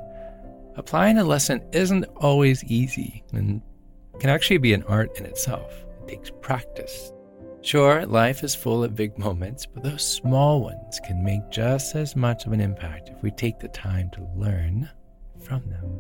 Applying 0.75 1.17
a 1.17 1.24
lesson 1.24 1.63
isn't 1.72 2.06
always 2.17 2.63
easy 2.65 3.24
and 3.34 3.62
can 4.20 4.29
actually 4.29 4.58
be 4.58 4.74
an 4.74 4.84
art 4.84 5.17
in 5.17 5.25
itself. 5.25 5.86
It 6.03 6.10
takes 6.10 6.32
practice. 6.41 7.12
Sure, 7.62 8.06
life 8.06 8.44
is 8.44 8.53
full 8.56 8.84
of 8.84 8.96
big 8.96 9.17
moments, 9.17 9.65
but 9.65 9.84
those 9.84 10.06
small 10.06 10.62
ones 10.62 11.00
can 11.06 11.24
make 11.24 11.50
just 11.50 11.96
as 11.96 12.15
much 12.15 12.46
of 12.46 12.51
an 12.51 12.62
impact 12.62 13.10
if 13.10 13.22
we 13.24 13.32
take 13.32 13.60
the 13.60 13.67
time 13.70 14.10
to 14.12 14.27
learn 14.36 14.89
from 15.39 15.67
them. 15.70 16.00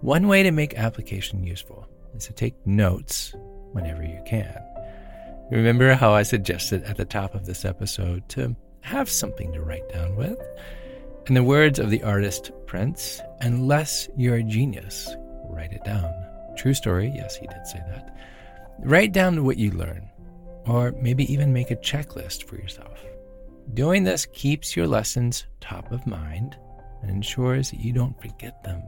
One 0.00 0.28
way 0.28 0.42
to 0.42 0.50
make 0.50 0.78
application 0.78 1.44
useful 1.44 1.86
is 2.14 2.26
to 2.26 2.32
take 2.32 2.54
notes 2.66 3.34
whenever 3.72 4.02
you 4.02 4.18
can. 4.24 4.58
Remember 5.50 5.92
how 5.92 6.12
I 6.12 6.22
suggested 6.22 6.82
at 6.84 6.96
the 6.96 7.04
top 7.04 7.34
of 7.34 7.44
this 7.44 7.66
episode 7.66 8.26
to 8.30 8.56
have 8.80 9.10
something 9.10 9.52
to 9.52 9.60
write 9.60 9.86
down 9.90 10.16
with? 10.16 10.38
In 11.26 11.34
the 11.34 11.44
words 11.44 11.78
of 11.78 11.90
the 11.90 12.02
artist 12.02 12.50
Prince, 12.66 13.20
unless 13.42 14.08
you're 14.16 14.36
a 14.36 14.42
genius, 14.42 15.14
write 15.50 15.74
it 15.74 15.84
down. 15.84 16.10
True 16.56 16.72
story, 16.72 17.12
yes, 17.14 17.36
he 17.36 17.46
did 17.46 17.66
say 17.66 17.80
that. 17.88 18.16
Write 18.78 19.12
down 19.12 19.44
what 19.44 19.58
you 19.58 19.70
learn, 19.72 20.08
or 20.64 20.92
maybe 20.92 21.30
even 21.30 21.52
make 21.52 21.70
a 21.70 21.76
checklist 21.76 22.44
for 22.44 22.56
yourself. 22.56 23.04
Doing 23.74 24.04
this 24.04 24.24
keeps 24.24 24.74
your 24.74 24.86
lessons 24.86 25.44
top 25.60 25.92
of 25.92 26.06
mind 26.06 26.56
and 27.02 27.10
ensures 27.10 27.70
that 27.70 27.80
you 27.80 27.92
don't 27.92 28.18
forget 28.18 28.62
them. 28.64 28.82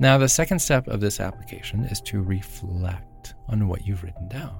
Now, 0.00 0.16
the 0.16 0.28
second 0.28 0.60
step 0.60 0.86
of 0.86 1.00
this 1.00 1.18
application 1.18 1.84
is 1.84 2.00
to 2.02 2.22
reflect 2.22 3.34
on 3.48 3.66
what 3.66 3.86
you've 3.86 4.04
written 4.04 4.28
down. 4.28 4.56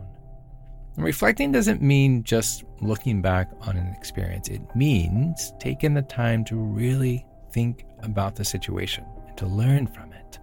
And 0.97 1.05
reflecting 1.05 1.53
doesn't 1.53 1.81
mean 1.81 2.25
just 2.25 2.65
looking 2.81 3.23
back 3.23 3.49
on 3.61 3.77
an 3.77 3.95
experience, 3.97 4.49
it 4.49 4.63
means 4.75 5.53
taking 5.61 5.95
the 5.95 6.03
time 6.03 6.45
to 6.47 6.57
really 6.57 7.25
think 7.53 7.87
about 8.03 8.35
the 8.35 8.45
situation 8.45 9.05
and 9.29 9.37
to 9.39 9.47
learn 9.47 9.87
from 9.87 10.13
it. 10.13 10.41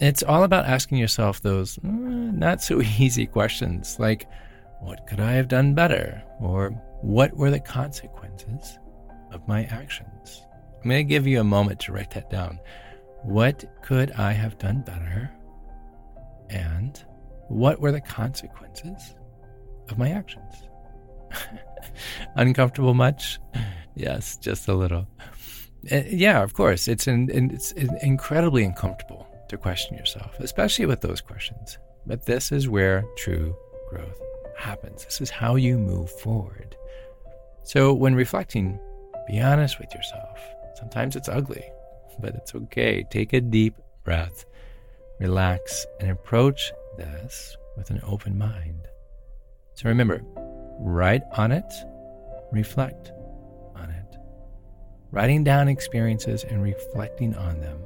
It's 0.00 0.22
all 0.22 0.44
about 0.44 0.64
asking 0.64 0.98
yourself 0.98 1.42
those 1.42 1.78
uh, 1.78 1.88
not 1.88 2.62
so 2.62 2.80
easy 2.98 3.26
questions 3.26 3.98
like, 3.98 4.26
what 4.80 5.06
could 5.06 5.20
I 5.20 5.32
have 5.32 5.48
done 5.48 5.74
better? 5.74 6.22
Or 6.40 6.70
what 7.02 7.34
were 7.36 7.50
the 7.50 7.60
consequences 7.60 8.78
of 9.30 9.46
my 9.46 9.64
actions? 9.64 10.46
I'm 10.82 10.90
going 10.90 11.06
to 11.06 11.08
give 11.08 11.26
you 11.26 11.40
a 11.40 11.44
moment 11.44 11.80
to 11.80 11.92
write 11.92 12.10
that 12.12 12.30
down. 12.30 12.58
What 13.24 13.64
could 13.82 14.12
I 14.12 14.32
have 14.32 14.58
done 14.58 14.82
better? 14.82 15.30
And 16.50 17.02
what 17.48 17.80
were 17.80 17.90
the 17.90 18.00
consequences 18.00 19.14
of 19.88 19.96
my 19.96 20.10
actions? 20.10 20.68
Uncomfortable 22.36 22.92
much? 22.92 23.38
Yes, 23.94 24.36
just 24.36 24.68
a 24.68 24.74
little. 24.74 25.08
Uh, 25.90 26.02
yeah, 26.06 26.42
of 26.42 26.52
course. 26.52 26.86
It's 26.86 27.06
an, 27.06 27.30
it's 27.30 27.72
incredibly 27.72 28.62
uncomfortable 28.62 29.26
to 29.48 29.56
question 29.56 29.96
yourself, 29.96 30.38
especially 30.40 30.84
with 30.84 31.00
those 31.00 31.22
questions. 31.22 31.78
But 32.06 32.26
this 32.26 32.52
is 32.52 32.68
where 32.68 33.04
true 33.16 33.56
growth 33.88 34.20
happens. 34.58 35.02
This 35.04 35.22
is 35.22 35.30
how 35.30 35.56
you 35.56 35.78
move 35.78 36.10
forward. 36.10 36.76
So, 37.62 37.94
when 37.94 38.14
reflecting, 38.14 38.78
be 39.26 39.40
honest 39.40 39.80
with 39.80 39.94
yourself. 39.94 40.38
Sometimes 40.76 41.16
it's 41.16 41.30
ugly 41.30 41.64
but 42.20 42.34
it's 42.34 42.54
okay. 42.54 43.04
Take 43.10 43.32
a 43.32 43.40
deep 43.40 43.74
breath, 44.04 44.44
relax, 45.18 45.86
and 46.00 46.10
approach 46.10 46.72
this 46.96 47.56
with 47.76 47.90
an 47.90 48.00
open 48.04 48.38
mind. 48.38 48.86
So 49.74 49.88
remember, 49.88 50.22
write 50.78 51.22
on 51.36 51.52
it, 51.52 51.72
reflect 52.52 53.12
on 53.74 53.90
it. 53.90 54.16
Writing 55.10 55.44
down 55.44 55.68
experiences 55.68 56.44
and 56.44 56.62
reflecting 56.62 57.34
on 57.34 57.60
them 57.60 57.80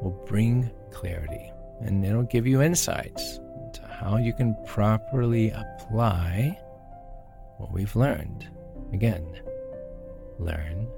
will 0.00 0.24
bring 0.26 0.70
clarity 0.90 1.52
and 1.80 2.04
it'll 2.04 2.22
give 2.24 2.46
you 2.46 2.62
insights 2.62 3.38
into 3.64 3.86
how 3.86 4.16
you 4.16 4.32
can 4.32 4.56
properly 4.66 5.50
apply 5.50 6.58
what 7.58 7.72
we've 7.72 7.94
learned. 7.94 8.48
Again, 8.92 9.40
learn, 10.38 10.88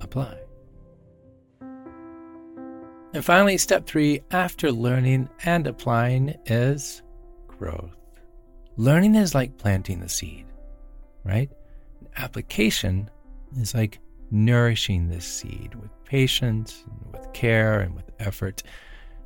apply. 0.00 0.38
And 3.14 3.24
finally, 3.24 3.58
step 3.58 3.86
three 3.86 4.22
after 4.30 4.72
learning 4.72 5.28
and 5.44 5.66
applying 5.66 6.34
is 6.46 7.02
growth. 7.46 7.94
Learning 8.76 9.14
is 9.16 9.34
like 9.34 9.58
planting 9.58 10.00
the 10.00 10.08
seed, 10.08 10.46
right? 11.24 11.50
Application 12.16 13.10
is 13.58 13.74
like 13.74 13.98
nourishing 14.30 15.08
this 15.08 15.26
seed 15.26 15.74
with 15.74 15.90
patience, 16.04 16.84
and 16.86 17.12
with 17.12 17.32
care, 17.34 17.80
and 17.80 17.94
with 17.94 18.10
effort. 18.18 18.62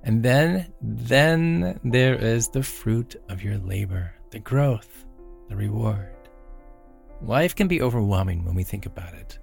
And 0.03 0.23
then, 0.23 0.73
then 0.83 1.79
there 1.85 2.17
is 2.17 2.49
the 2.49 2.63
fruit 2.63 3.15
of 3.29 3.43
your 3.43 3.59
labor, 3.59 4.13
the 4.31 4.41
growth, 4.41 5.05
the 5.49 5.57
reward. 5.57 6.13
Life 7.23 7.55
can 7.55 7.69
be 7.69 7.81
overwhelming 7.81 8.45
when 8.45 8.57
we 8.57 8.65
think 8.65 8.85
about 8.85 9.15
it 9.15 9.39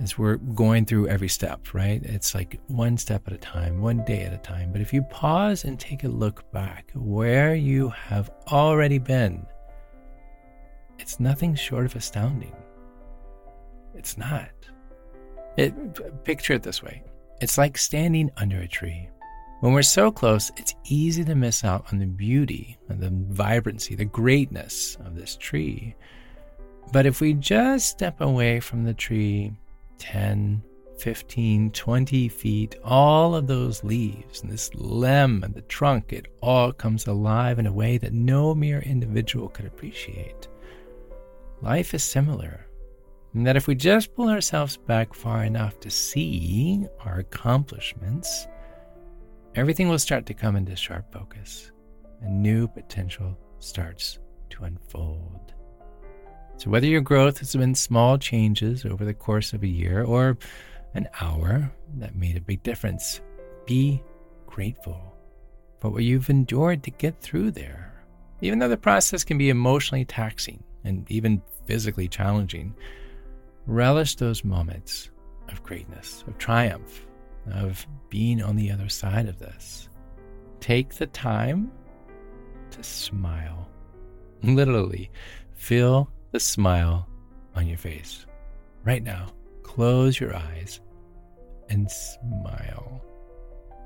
as 0.00 0.18
we're 0.18 0.36
going 0.36 0.84
through 0.84 1.08
every 1.08 1.28
step, 1.28 1.74
right? 1.74 2.02
It's 2.02 2.34
like 2.34 2.60
one 2.68 2.96
step 2.96 3.22
at 3.26 3.32
a 3.32 3.38
time, 3.38 3.80
one 3.80 4.04
day 4.04 4.22
at 4.22 4.32
a 4.32 4.38
time. 4.38 4.72
But 4.72 4.80
if 4.80 4.92
you 4.92 5.02
pause 5.02 5.64
and 5.64 5.78
take 5.78 6.04
a 6.04 6.08
look 6.08 6.50
back 6.52 6.90
where 6.94 7.54
you 7.54 7.88
have 7.90 8.30
already 8.50 8.98
been, 8.98 9.46
it's 10.98 11.20
nothing 11.20 11.54
short 11.54 11.84
of 11.84 11.96
astounding. 11.96 12.54
It's 13.94 14.16
not. 14.16 14.50
It, 15.56 16.24
picture 16.24 16.54
it 16.54 16.62
this 16.62 16.82
way 16.82 17.02
it's 17.42 17.58
like 17.58 17.76
standing 17.76 18.30
under 18.36 18.60
a 18.60 18.68
tree. 18.68 19.08
When 19.60 19.72
we're 19.72 19.82
so 19.82 20.10
close, 20.12 20.50
it's 20.56 20.74
easy 20.84 21.24
to 21.24 21.34
miss 21.34 21.64
out 21.64 21.92
on 21.92 21.98
the 21.98 22.06
beauty 22.06 22.78
and 22.88 23.00
the 23.00 23.10
vibrancy, 23.34 23.96
the 23.96 24.04
greatness 24.04 24.96
of 25.04 25.16
this 25.16 25.36
tree. 25.36 25.94
But 26.92 27.04
if 27.04 27.20
we 27.20 27.34
just 27.34 27.88
step 27.88 28.20
away 28.20 28.60
from 28.60 28.84
the 28.84 28.94
tree 28.94 29.52
10, 30.02 30.60
15, 30.98 31.70
20 31.70 32.28
feet, 32.28 32.74
all 32.82 33.36
of 33.36 33.46
those 33.46 33.84
leaves 33.84 34.42
and 34.42 34.50
this 34.50 34.74
limb 34.74 35.44
and 35.44 35.54
the 35.54 35.62
trunk, 35.62 36.12
it 36.12 36.26
all 36.40 36.72
comes 36.72 37.06
alive 37.06 37.60
in 37.60 37.68
a 37.68 37.72
way 37.72 37.98
that 37.98 38.12
no 38.12 38.52
mere 38.52 38.80
individual 38.80 39.48
could 39.48 39.64
appreciate. 39.64 40.48
Life 41.60 41.94
is 41.94 42.02
similar. 42.02 42.66
And 43.32 43.46
that 43.46 43.56
if 43.56 43.68
we 43.68 43.76
just 43.76 44.12
pull 44.14 44.28
ourselves 44.28 44.76
back 44.76 45.14
far 45.14 45.44
enough 45.44 45.78
to 45.80 45.90
see 45.90 46.84
our 47.04 47.20
accomplishments, 47.20 48.48
everything 49.54 49.88
will 49.88 50.00
start 50.00 50.26
to 50.26 50.34
come 50.34 50.56
into 50.56 50.74
sharp 50.74 51.12
focus 51.12 51.70
and 52.22 52.42
new 52.42 52.66
potential 52.66 53.38
starts 53.60 54.18
to 54.50 54.64
unfold. 54.64 55.54
So, 56.62 56.70
whether 56.70 56.86
your 56.86 57.00
growth 57.00 57.38
has 57.38 57.56
been 57.56 57.74
small 57.74 58.18
changes 58.18 58.84
over 58.84 59.04
the 59.04 59.14
course 59.14 59.52
of 59.52 59.64
a 59.64 59.66
year 59.66 60.04
or 60.04 60.38
an 60.94 61.08
hour 61.20 61.72
that 61.96 62.14
made 62.14 62.36
a 62.36 62.40
big 62.40 62.62
difference, 62.62 63.20
be 63.66 64.00
grateful 64.46 65.16
for 65.80 65.90
what 65.90 66.04
you've 66.04 66.30
endured 66.30 66.84
to 66.84 66.92
get 66.92 67.20
through 67.20 67.50
there. 67.50 68.04
Even 68.42 68.60
though 68.60 68.68
the 68.68 68.76
process 68.76 69.24
can 69.24 69.38
be 69.38 69.50
emotionally 69.50 70.04
taxing 70.04 70.62
and 70.84 71.10
even 71.10 71.42
physically 71.66 72.06
challenging, 72.06 72.76
relish 73.66 74.14
those 74.14 74.44
moments 74.44 75.10
of 75.48 75.64
greatness, 75.64 76.22
of 76.28 76.38
triumph, 76.38 77.04
of 77.50 77.84
being 78.08 78.40
on 78.40 78.54
the 78.54 78.70
other 78.70 78.88
side 78.88 79.26
of 79.26 79.40
this. 79.40 79.88
Take 80.60 80.94
the 80.94 81.08
time 81.08 81.72
to 82.70 82.84
smile. 82.84 83.68
Literally, 84.44 85.10
feel 85.56 86.08
the 86.32 86.40
smile 86.40 87.06
on 87.54 87.66
your 87.66 87.78
face. 87.78 88.26
Right 88.84 89.02
now, 89.02 89.28
close 89.62 90.18
your 90.18 90.34
eyes 90.34 90.80
and 91.68 91.90
smile. 91.90 93.02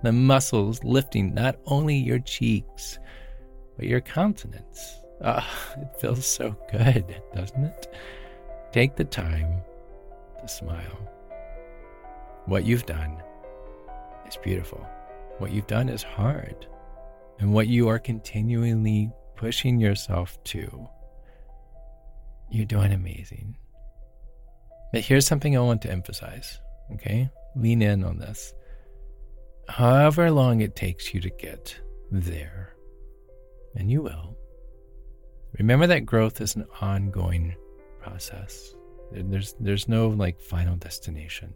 The 0.03 0.13
muscles 0.13 0.83
lifting 0.85 1.35
not 1.35 1.59
only 1.67 1.97
your 1.97 2.21
cheeks, 2.21 2.99
but 3.77 3.87
your 3.87 4.01
countenance. 4.01 5.03
Ah, 5.23 5.49
it 5.77 6.01
feels 6.01 6.27
so 6.27 6.57
good, 6.71 7.21
doesn't 7.35 7.65
it? 7.65 7.95
Take 8.73 8.97
the 8.97 9.05
time 9.05 9.63
to 10.41 10.49
smile. 10.49 11.11
What 12.47 12.65
you've 12.65 12.87
done 12.87 13.21
is 14.29 14.37
beautiful. 14.37 14.87
What 15.39 15.51
you've 15.51 15.67
done 15.67 15.89
is 15.89 16.03
hard. 16.03 16.67
And 17.39 17.53
what 17.53 17.67
you 17.67 17.89
are 17.89 17.99
continually 17.99 19.11
pushing 19.35 19.79
yourself 19.81 20.43
to 20.45 20.89
you're 22.51 22.67
doing 22.67 22.93
amazing. 22.93 23.57
But 24.93 25.03
here's 25.03 25.27
something 25.27 25.57
I 25.57 25.61
want 25.61 25.83
to 25.83 25.91
emphasize, 25.91 26.59
okay? 26.95 27.29
Lean 27.57 27.83
in 27.83 28.05
on 28.05 28.19
this. 28.19 28.55
However 29.69 30.31
long 30.31 30.61
it 30.61 30.77
takes 30.77 31.13
you 31.13 31.21
to 31.21 31.31
get 31.31 31.79
there, 32.11 32.75
and 33.75 33.91
you 33.91 34.03
will, 34.03 34.37
remember 35.59 35.87
that 35.89 36.07
growth 36.07 36.41
is 36.41 36.55
an 36.55 36.67
ongoing 36.81 37.57
process. 38.01 38.75
There's, 39.13 39.55
there's 39.61 39.89
no 39.89 40.09
like 40.09 40.41
final 40.41 40.77
destination. 40.77 41.53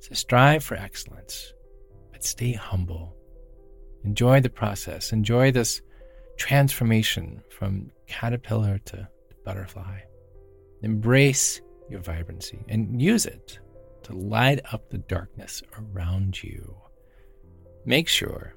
So 0.00 0.14
strive 0.14 0.64
for 0.64 0.74
excellence, 0.74 1.52
but 2.10 2.24
stay 2.24 2.52
humble. 2.52 3.14
Enjoy 4.04 4.40
the 4.40 4.50
process. 4.50 5.12
Enjoy 5.12 5.52
this 5.52 5.80
transformation 6.36 7.42
from 7.50 7.92
caterpillar 8.06 8.78
to 8.86 9.08
butterfly. 9.44 10.00
Embrace 10.82 11.60
your 11.88 12.00
vibrancy 12.00 12.64
and 12.68 13.00
use 13.00 13.26
it 13.26 13.58
to 14.04 14.14
light 14.14 14.60
up 14.72 14.90
the 14.90 14.98
darkness 14.98 15.62
around 15.78 16.42
you. 16.42 16.76
Make 17.84 18.08
sure 18.08 18.54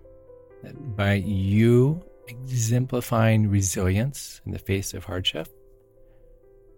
that 0.63 0.95
by 0.95 1.13
you 1.15 2.03
exemplifying 2.27 3.49
resilience 3.49 4.41
in 4.45 4.51
the 4.51 4.59
face 4.59 4.93
of 4.93 5.03
hardship, 5.03 5.47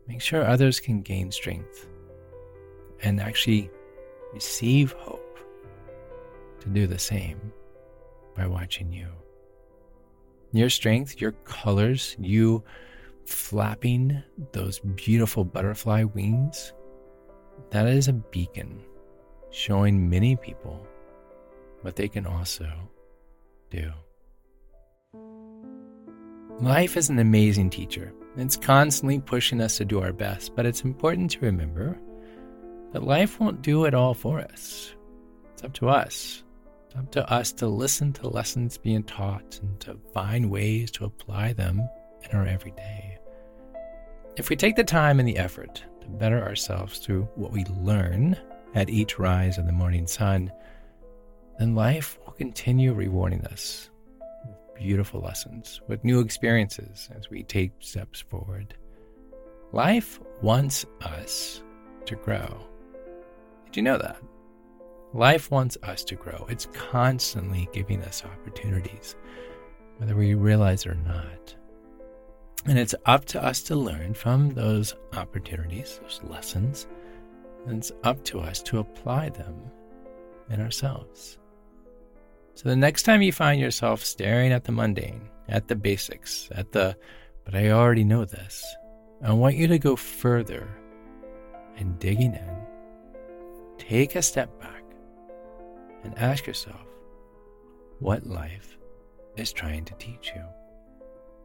make 0.07 0.21
sure 0.21 0.43
others 0.43 0.79
can 0.79 1.01
gain 1.01 1.31
strength 1.31 1.87
and 3.01 3.21
actually 3.21 3.69
receive 4.33 4.91
hope 4.93 5.39
to 6.59 6.69
do 6.69 6.87
the 6.87 6.99
same 6.99 7.39
by 8.35 8.47
watching 8.47 8.91
you. 8.91 9.07
Your 10.51 10.69
strength, 10.69 11.21
your 11.21 11.33
colors, 11.43 12.15
you 12.19 12.63
flapping 13.27 14.23
those 14.53 14.79
beautiful 14.79 15.43
butterfly 15.43 16.03
wings, 16.03 16.73
that 17.71 17.87
is 17.87 18.07
a 18.07 18.13
beacon 18.13 18.81
showing 19.51 20.09
many 20.09 20.35
people 20.35 20.85
what 21.81 21.95
they 21.95 22.07
can 22.07 22.25
also 22.25 22.69
do. 23.69 23.91
Life 26.59 26.97
is 26.97 27.09
an 27.09 27.19
amazing 27.19 27.69
teacher. 27.69 28.13
It's 28.35 28.57
constantly 28.57 29.19
pushing 29.19 29.61
us 29.61 29.77
to 29.77 29.85
do 29.85 30.01
our 30.01 30.13
best, 30.13 30.55
but 30.55 30.65
it's 30.65 30.81
important 30.81 31.31
to 31.31 31.39
remember 31.41 31.99
that 32.93 33.03
life 33.03 33.39
won't 33.39 33.61
do 33.61 33.85
it 33.85 33.93
all 33.93 34.13
for 34.13 34.39
us. 34.39 34.95
It's 35.53 35.63
up 35.63 35.73
to 35.73 35.89
us. 35.89 36.43
It's 36.85 36.95
up 36.95 37.11
to 37.11 37.31
us 37.31 37.51
to 37.53 37.67
listen 37.67 38.13
to 38.13 38.27
lessons 38.27 38.77
being 38.77 39.03
taught 39.03 39.59
and 39.61 39.79
to 39.81 39.99
find 40.13 40.49
ways 40.49 40.89
to 40.91 41.05
apply 41.05 41.53
them 41.53 41.87
in 42.23 42.37
our 42.37 42.45
everyday. 42.45 43.17
If 44.35 44.49
we 44.49 44.55
take 44.55 44.75
the 44.75 44.83
time 44.83 45.19
and 45.19 45.27
the 45.27 45.37
effort 45.37 45.83
to 46.01 46.07
better 46.07 46.41
ourselves 46.41 46.99
through 46.99 47.27
what 47.35 47.51
we 47.51 47.65
learn 47.65 48.37
at 48.75 48.89
each 48.89 49.17
rise 49.17 49.57
of 49.57 49.65
the 49.65 49.71
morning 49.71 50.05
sun, 50.05 50.51
then 51.57 51.73
life 51.73 52.19
will 52.23 52.33
continue 52.33 52.93
rewarding 52.93 53.43
us 53.45 53.89
with 54.45 54.75
beautiful 54.75 55.21
lessons, 55.21 55.81
with 55.87 56.03
new 56.03 56.19
experiences 56.19 57.09
as 57.17 57.29
we 57.29 57.43
take 57.43 57.71
steps 57.79 58.19
forward. 58.19 58.75
Life 59.71 60.19
wants 60.41 60.85
us 61.01 61.63
to 62.05 62.15
grow. 62.15 62.65
Did 63.65 63.77
you 63.77 63.81
know 63.83 63.97
that? 63.97 64.21
Life 65.13 65.49
wants 65.49 65.77
us 65.83 66.03
to 66.05 66.15
grow. 66.15 66.45
It's 66.49 66.67
constantly 66.67 67.67
giving 67.73 68.03
us 68.03 68.23
opportunities, 68.23 69.15
whether 69.97 70.15
we 70.15 70.35
realize 70.35 70.85
it 70.85 70.91
or 70.91 70.95
not. 70.95 71.55
And 72.65 72.77
it's 72.77 72.95
up 73.05 73.25
to 73.25 73.43
us 73.43 73.61
to 73.63 73.75
learn 73.75 74.13
from 74.13 74.49
those 74.49 74.95
opportunities, 75.13 75.99
those 76.01 76.21
lessons. 76.23 76.87
And 77.65 77.77
it's 77.77 77.91
up 78.03 78.23
to 78.25 78.39
us 78.39 78.61
to 78.63 78.79
apply 78.79 79.29
them 79.29 79.55
in 80.49 80.61
ourselves. 80.61 81.37
So 82.55 82.69
the 82.69 82.75
next 82.75 83.03
time 83.03 83.21
you 83.21 83.31
find 83.31 83.61
yourself 83.61 84.03
staring 84.03 84.51
at 84.51 84.63
the 84.63 84.71
mundane, 84.71 85.29
at 85.47 85.67
the 85.67 85.75
basics, 85.75 86.49
at 86.51 86.71
the, 86.71 86.97
but 87.45 87.55
I 87.55 87.69
already 87.69 88.03
know 88.03 88.25
this, 88.25 88.65
I 89.23 89.31
want 89.33 89.55
you 89.55 89.67
to 89.67 89.79
go 89.79 89.95
further 89.95 90.67
and 91.77 91.97
digging 91.99 92.33
in. 92.33 92.57
Take 93.77 94.15
a 94.15 94.21
step 94.21 94.59
back 94.59 94.83
and 96.03 96.17
ask 96.17 96.47
yourself 96.47 96.81
what 97.99 98.25
life 98.25 98.77
is 99.37 99.53
trying 99.53 99.85
to 99.85 99.93
teach 99.95 100.31
you. 100.35 100.43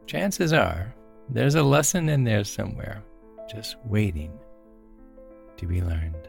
Chances 0.07 0.51
are 0.51 0.93
there's 1.29 1.55
a 1.55 1.63
lesson 1.63 2.09
in 2.09 2.23
there 2.23 2.43
somewhere, 2.43 3.01
just 3.49 3.77
waiting 3.85 4.37
to 5.57 5.65
be 5.65 5.81
learned. 5.81 6.27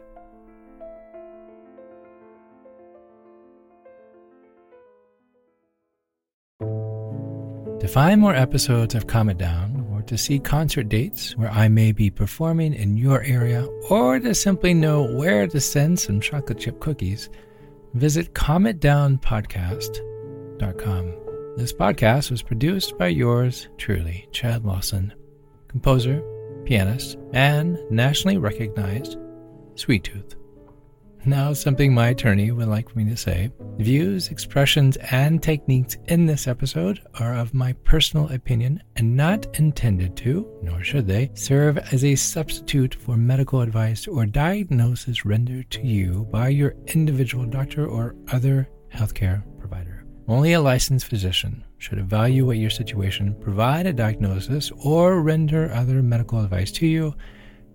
To 7.81 7.89
find 7.89 8.21
more 8.21 8.35
episodes 8.35 8.95
of 8.95 9.07
Calm 9.07 9.29
It 9.29 9.37
Down, 9.37 9.87
or 9.93 10.01
to 10.03 10.17
see 10.17 10.39
concert 10.39 10.89
dates 10.89 11.37
where 11.37 11.51
I 11.51 11.69
may 11.69 11.93
be 11.93 12.09
performing 12.09 12.73
in 12.73 12.97
your 12.97 13.23
area, 13.25 13.67
or 13.91 14.19
to 14.21 14.35
simply 14.35 14.73
know 14.73 15.03
where 15.03 15.47
to 15.47 15.61
send 15.61 16.01
some 16.01 16.21
chocolate 16.21 16.61
chip 16.61 16.81
cookies, 16.81 17.29
visit 17.93 18.33
calmitdownpodcast.com. 18.33 21.24
This 21.57 21.73
podcast 21.73 22.33
was 22.33 22.43
produced 22.43 22.99
by 22.99 23.07
yours 23.07 23.69
truly, 23.79 24.27
Chad 24.33 24.65
Lawson, 24.65 25.15
composer, 25.69 26.21
pianist, 26.65 27.17
and 27.33 27.79
nationally 27.93 28.39
recognized 28.39 29.17
Sweet 29.77 30.03
Tooth. 30.03 30.35
Now, 31.25 31.53
something 31.53 31.95
my 31.95 32.09
attorney 32.09 32.51
would 32.51 32.67
like 32.67 32.97
me 32.97 33.05
to 33.05 33.17
say. 33.17 33.53
Views, 33.79 34.31
expressions, 34.31 34.97
and 35.13 35.41
techniques 35.41 35.97
in 36.07 36.27
this 36.27 36.49
episode 36.49 37.01
are 37.21 37.37
of 37.37 37.55
my 37.55 37.73
personal 37.85 38.29
opinion 38.33 38.83
and 38.97 39.17
not 39.17 39.47
intended 39.57 40.17
to, 40.17 40.59
nor 40.61 40.83
should 40.83 41.07
they, 41.07 41.31
serve 41.35 41.79
as 41.79 42.05
a 42.05 42.17
substitute 42.17 42.97
for 42.97 43.17
medical 43.17 43.61
advice 43.61 44.09
or 44.09 44.27
diagnosis 44.27 45.25
rendered 45.25 45.71
to 45.71 45.87
you 45.87 46.27
by 46.33 46.49
your 46.49 46.75
individual 46.89 47.47
doctor 47.47 47.87
or 47.87 48.17
other 48.33 48.69
healthcare. 48.93 49.45
Only 50.27 50.55
a 50.55 50.61
licensed 50.61 51.07
physician 51.07 51.65
should 51.77 51.99
evaluate 51.99 52.59
your 52.59 52.71
situation, 52.71 53.37
provide 53.41 53.87
a 53.87 53.93
diagnosis, 53.93 54.71
or 54.83 55.21
render 55.21 55.71
other 55.71 56.03
medical 56.03 56.43
advice 56.43 56.73
to 56.73 56.87
you, 56.87 57.15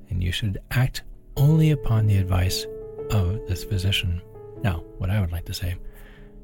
and 0.10 0.24
you 0.24 0.32
should 0.32 0.60
act 0.72 1.04
only 1.38 1.70
upon 1.70 2.08
the 2.08 2.18
advice 2.18 2.66
of 3.12 3.48
this 3.48 3.64
physician. 3.64 4.22
Now, 4.64 4.84
what 4.98 5.12
I 5.12 5.22
would 5.22 5.32
like 5.32 5.46
to 5.46 5.54
say 5.54 5.76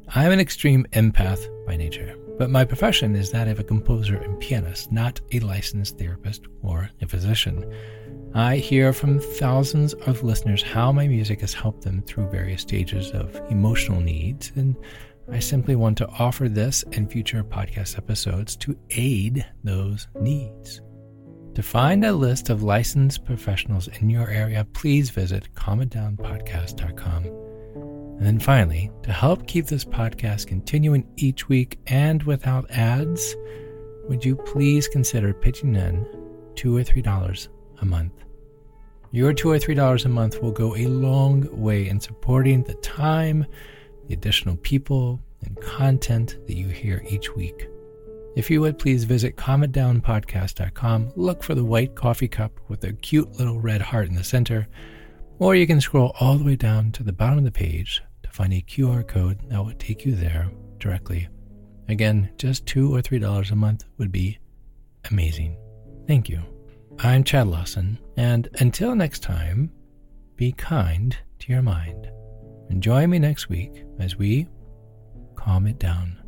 I'm 0.09 0.31
an 0.31 0.39
extreme 0.39 0.85
empath 0.91 1.47
by 1.65 1.75
nature, 1.75 2.15
but 2.37 2.51
my 2.51 2.63
profession 2.63 3.15
is 3.15 3.31
that 3.31 3.47
of 3.47 3.59
a 3.59 3.63
composer 3.63 4.17
and 4.17 4.39
pianist, 4.39 4.91
not 4.91 5.19
a 5.31 5.39
licensed 5.39 5.97
therapist 5.97 6.43
or 6.61 6.87
a 7.01 7.07
physician. 7.07 7.65
I 8.35 8.57
hear 8.57 8.93
from 8.93 9.19
thousands 9.19 9.93
of 9.93 10.21
listeners 10.21 10.61
how 10.61 10.91
my 10.91 11.07
music 11.07 11.41
has 11.41 11.53
helped 11.53 11.83
them 11.83 12.03
through 12.03 12.29
various 12.29 12.61
stages 12.61 13.09
of 13.11 13.35
emotional 13.49 14.01
needs, 14.01 14.51
and 14.55 14.75
I 15.31 15.39
simply 15.39 15.75
want 15.75 15.97
to 15.97 16.07
offer 16.07 16.47
this 16.47 16.83
and 16.93 17.11
future 17.11 17.43
podcast 17.43 17.97
episodes 17.97 18.55
to 18.57 18.77
aid 18.91 19.45
those 19.63 20.07
needs. 20.19 20.81
To 21.55 21.63
find 21.63 22.05
a 22.05 22.13
list 22.13 22.49
of 22.49 22.63
licensed 22.63 23.25
professionals 23.25 23.87
in 23.87 24.09
your 24.09 24.29
area, 24.29 24.67
please 24.73 25.09
visit 25.09 25.47
calmitdownpodcast.com. 25.55 27.25
And 28.17 28.25
then 28.25 28.39
finally, 28.39 28.91
to 29.03 29.11
help 29.11 29.47
keep 29.47 29.65
this 29.65 29.83
podcast 29.83 30.47
continuing 30.47 31.07
each 31.17 31.49
week 31.49 31.79
and 31.87 32.21
without 32.23 32.69
ads, 32.71 33.35
would 34.07 34.23
you 34.23 34.35
please 34.35 34.87
consider 34.87 35.33
pitching 35.33 35.75
in 35.75 36.05
two 36.55 36.75
or 36.77 36.83
three 36.83 37.01
dollars 37.01 37.49
a 37.81 37.85
month? 37.85 38.13
Your 39.11 39.33
two 39.33 39.49
or 39.49 39.57
three 39.57 39.75
dollars 39.75 40.05
a 40.05 40.09
month 40.09 40.41
will 40.41 40.51
go 40.51 40.75
a 40.75 40.87
long 40.87 41.47
way 41.51 41.87
in 41.87 41.99
supporting 41.99 42.63
the 42.63 42.75
time, 42.75 43.45
the 44.07 44.13
additional 44.13 44.57
people, 44.57 45.19
and 45.43 45.59
content 45.61 46.37
that 46.47 46.55
you 46.55 46.67
hear 46.67 47.03
each 47.07 47.35
week. 47.35 47.69
If 48.35 48.49
you 48.49 48.59
would 48.61 48.77
please 48.77 49.05
visit 49.05 49.37
calmitdownpodcast.com, 49.37 51.13
look 51.15 51.41
for 51.41 51.55
the 51.55 51.63
white 51.63 51.95
coffee 51.95 52.27
cup 52.27 52.59
with 52.67 52.83
a 52.83 52.93
cute 52.93 53.31
little 53.37 53.61
red 53.61 53.81
heart 53.81 54.09
in 54.09 54.15
the 54.15 54.23
center, 54.23 54.67
or 55.39 55.55
you 55.55 55.65
can 55.65 55.79
scroll 55.79 56.13
all 56.19 56.37
the 56.37 56.43
way 56.43 56.55
down 56.55 56.91
to 56.93 57.03
the 57.03 57.13
bottom 57.13 57.37
of 57.37 57.45
the 57.45 57.51
page 57.51 58.03
to 58.23 58.29
find 58.29 58.53
a 58.53 58.61
QR 58.61 59.07
code 59.07 59.39
that 59.49 59.63
will 59.63 59.73
take 59.73 60.05
you 60.05 60.15
there 60.15 60.49
directly. 60.79 61.29
Again, 61.87 62.29
just 62.37 62.65
two 62.65 62.93
or 62.93 63.01
three 63.01 63.19
dollars 63.19 63.51
a 63.51 63.55
month 63.55 63.85
would 63.97 64.11
be 64.11 64.39
amazing. 65.09 65.57
Thank 66.07 66.27
you. 66.29 66.41
I'm 66.99 67.23
Chad 67.23 67.47
Lawson, 67.47 67.99
and 68.17 68.49
until 68.59 68.95
next 68.95 69.19
time, 69.19 69.71
be 70.35 70.51
kind 70.51 71.15
to 71.39 71.51
your 71.51 71.61
mind. 71.61 72.09
And 72.69 72.81
join 72.81 73.09
me 73.09 73.19
next 73.19 73.49
week 73.49 73.83
as 73.99 74.15
we 74.17 74.47
calm 75.35 75.67
it 75.67 75.79
down. 75.79 76.24